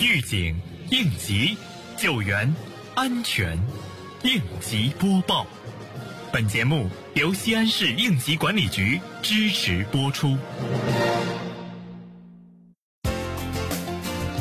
[0.00, 0.54] 预警、
[0.90, 1.56] 应急、
[1.96, 2.54] 救援、
[2.94, 3.58] 安全，
[4.22, 5.44] 应急播报。
[6.32, 10.36] 本节目由西安市应急管理局支持播出。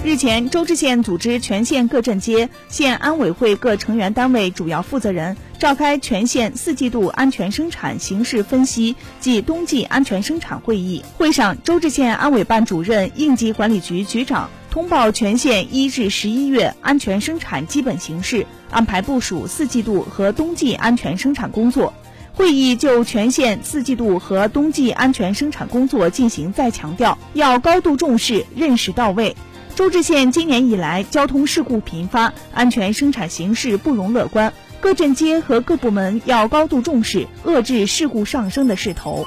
[0.05, 11.03] 日前，周至县组织全县各镇街、县安委会各成员单位主要负责人召开全县四季度安全生产形势分析暨冬季安全生产会议。
[11.17, 21.95] 会上，周至县安委办主任、应急管理局局长通报全县一至十一月安全生产基本形势，安排部署四季度和冬季安全生产工作。
[22.35, 29.35] 会议就全县四季度和冬季安全生产工作进行再强调，要高度重视，认识到位。
[29.73, 39.26] 周至县今年以来交通事故频发，安全生产形势不容乐观，各镇街和各部门要高度重视，遏制事故上升的势头。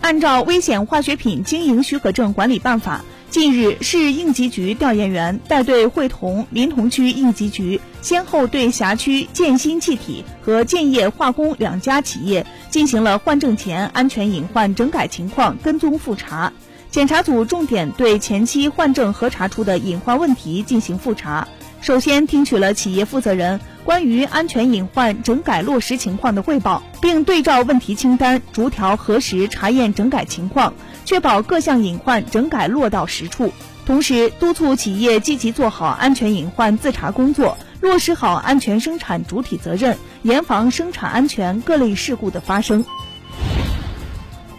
[0.00, 16.52] 按照危险化学品经营许可证管理办法，近日市应急局调研员带队会同临潼区应急局，先后对辖区建新气体和建业化工两家企业进行了换证前安全隐患整改情况跟踪复查。
[16.92, 21.48] 检查组重点对前期换证核查出的隐患问题进行复查。
[21.80, 30.72] 首先听取了企业负责人关于安全隐患整改落实情况的汇报，并对照问题清单逐条核实查验整改情况，
[31.04, 33.52] 确保各项隐患整改落到实处。
[33.84, 42.86] 同时，督促企业积极做好安全隐患自查工作，落实好安全生产主体责任，严防生产安全各类事故的发生。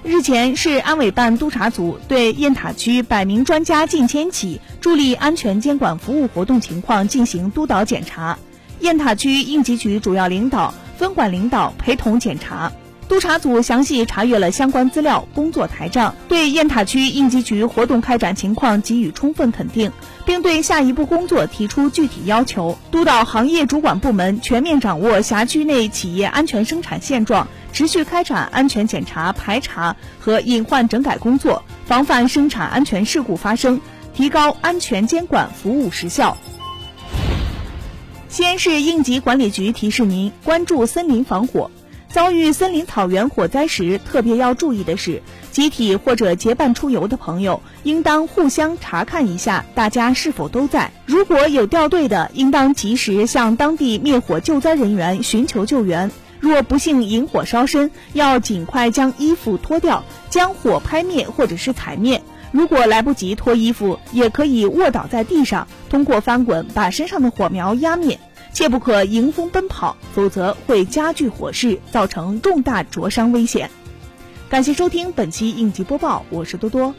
[0.04, 8.38] 日前，市安委办督查组对雁塔区百名专家近千起助力安全监管服务活动情况进行督导检查，
[8.86, 12.72] 雁塔区应急局主要领导、分管领导陪同检查。
[13.08, 19.92] 督查组详细查阅了相关资料、工作台账，对雁塔区应急局活动开展情况给予充分肯定，
[20.24, 27.48] 并对下一步工作提出具体要求，督导行业主管部门全面掌握辖区内企业安全生产现状。
[27.74, 33.82] 持续开展安全检查、排查和隐患整改工作，防范生产安全事故发生，
[34.14, 36.38] 提高安全监管服务时效。
[38.36, 41.72] 西安市应急管理局提示您：关注森林防火，
[42.10, 45.24] 遭遇森林草原火灾时，特别要注意的是，
[45.54, 50.92] 集体或者结伴出游的朋友应当互相查看一下大家是否都在。
[51.06, 56.12] 如果有掉队的，应当及时向当地灭火救灾人员寻求救援。
[56.42, 62.22] 若不幸引火烧身，要尽快将衣服脱掉，将火拍灭或者是踩灭。
[62.56, 68.18] 如果来不及脱衣服，也可以卧倒在地上，通过翻滚把身上的火苗压灭。
[68.54, 73.70] 切不可迎风奔跑，否则会加剧火势，造成重大灼伤危险。
[74.48, 76.96] 感谢收听本期应急播报，我是多多。